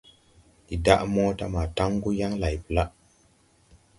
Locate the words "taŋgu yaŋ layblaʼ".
1.77-2.89